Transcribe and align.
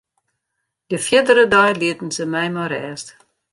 De 0.89 0.97
fierdere 1.07 1.43
dei 1.53 1.71
lieten 1.81 2.09
se 2.15 2.23
my 2.33 2.45
mei 2.53 2.69
rêst. 2.71 3.07